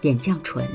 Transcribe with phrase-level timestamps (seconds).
[0.00, 0.66] 点绛唇，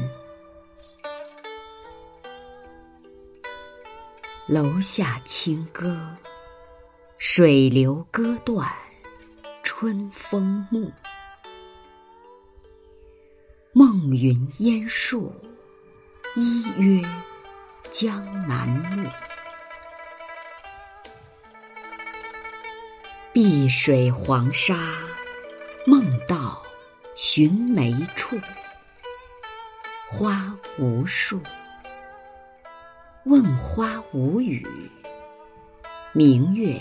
[4.47, 6.15] 楼下清歌，
[7.17, 8.71] 水流歌断
[9.63, 10.91] 春风暮。
[13.73, 15.33] 梦云烟树，
[16.35, 17.03] 依约
[17.89, 19.09] 江南路。
[23.33, 24.75] 碧水黄沙，
[25.87, 26.63] 梦到
[27.15, 28.39] 寻梅处。
[30.09, 31.39] 花无数，
[33.25, 34.65] 问花无语。
[36.11, 36.75] 明月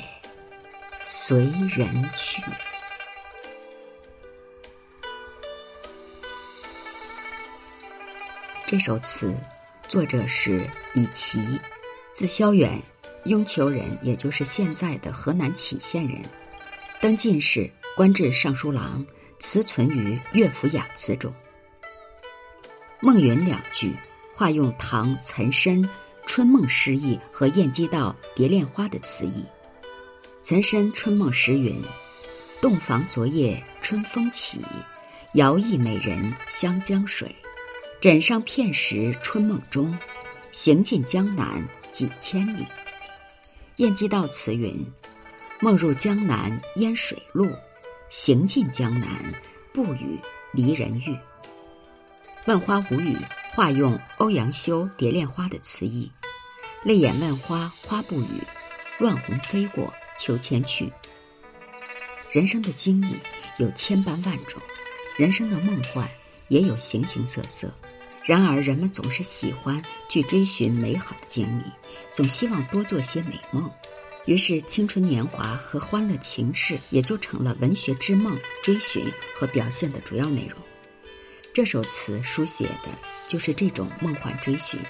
[1.05, 1.87] 随人
[2.17, 2.43] 去。
[8.67, 9.37] 这首词
[9.87, 11.61] 作者是李琦，
[12.15, 12.81] 字萧远，
[13.27, 16.23] 雍丘人，也就是现在的河南杞县人。
[17.03, 19.07] 登进士，官至尚书郎，
[19.39, 21.33] 词存于乐府雅词中。
[23.01, 23.95] 梦云两句
[24.35, 25.81] 化用唐岑参
[26.27, 29.45] 春梦诗意和晏几道蝶恋花的词意。
[30.43, 31.81] 岑参春梦时云
[32.61, 34.61] ：“洞房昨夜春风起，
[35.35, 37.33] 摇曳美人湘江水。
[38.01, 39.97] 枕上片时春梦中，
[40.51, 42.67] 行尽江南几千里。”
[43.77, 44.85] 晏几道词云
[45.61, 47.51] ：“梦入江南烟水路，
[48.17, 49.09] 行尽江南
[49.73, 50.17] 不与
[50.53, 51.19] 离人遇。”
[52.47, 53.17] 问花无语，
[53.53, 56.09] 化用欧阳修《蝶恋花》的词意
[56.85, 58.41] ：“泪眼问花花不语，
[59.01, 60.93] 乱红飞过秋千去。”
[62.31, 63.17] 人生的经历
[63.59, 64.63] 有千般万种，
[65.17, 66.09] 人生的梦幻
[66.47, 67.69] 也有形形色色。
[68.23, 71.65] 然而，人们总是喜欢去追寻美好的经历，
[72.13, 73.69] 总希望多做些美梦。
[74.27, 79.05] 于是，青春年华和欢乐情事也就成了文学之梦追寻
[79.37, 80.59] 和表现的主要内容。
[81.53, 82.89] 这首词书写的
[83.27, 84.81] 就是这种梦幻追寻，《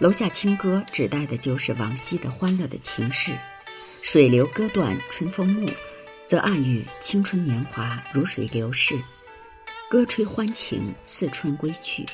[0.00, 3.32] 楼下清歌》指代的就是往昔的欢乐的情事，
[4.00, 5.66] 《水流歌断春风暮》
[6.24, 8.98] 则暗喻青春年华如水流逝，
[9.90, 12.02] 歌吹欢情似春归去，《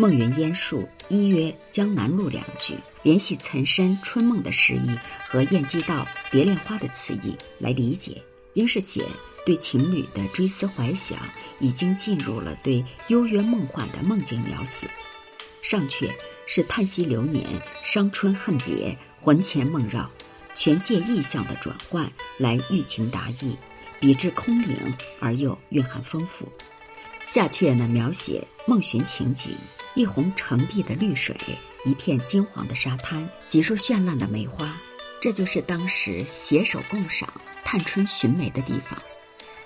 [0.00, 8.16] 梦云烟树依约江南路》两句联系岑参春梦的诗意和晏几道蝶恋花的词意来理解，
[8.54, 9.04] 应是写。
[9.44, 11.18] 对情侣的追思怀想，
[11.58, 14.86] 已经进入了对幽约梦幻的梦境描写；
[15.60, 16.10] 上阙
[16.46, 17.44] 是叹息流年、
[17.84, 20.10] 伤春恨别、魂牵梦绕，
[20.54, 23.54] 全借意象的转换来寓情达意，
[23.98, 24.78] 笔致空灵
[25.20, 26.50] 而又蕴含丰富。
[27.26, 29.54] 下阙呢，描写梦寻情景：
[30.00, 31.36] 一泓澄碧的绿水，
[31.84, 34.74] 一片金黄的沙滩，几束绚烂的梅花，
[35.20, 37.30] 这就是当时携手共赏、
[37.62, 38.98] 探春寻梅的地方。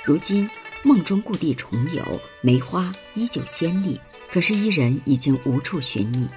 [0.03, 0.51] 如今
[0.83, 3.97] 梦中故地重游，梅花依旧鲜丽，
[4.29, 6.29] 可是伊人已经无处寻觅。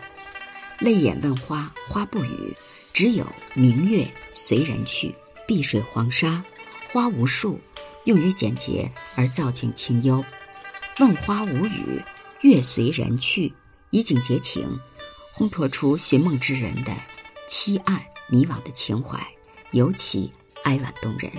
[0.78, 2.56] 泪眼问花，花不语，
[2.94, 3.26] 只有
[3.56, 5.12] 明月随人去。
[5.48, 6.46] 碧水黄沙，
[6.94, 7.60] 花无数，
[8.04, 10.24] 用于简洁而造境清幽。
[11.00, 12.00] 问花无语，
[12.42, 13.52] 月随人去，
[13.90, 14.78] 以景结情，
[15.34, 16.92] 烘托出寻梦之人的
[17.48, 19.18] 凄暗迷惘的情怀，
[19.72, 20.32] 尤其
[20.64, 21.32] 哀婉动人。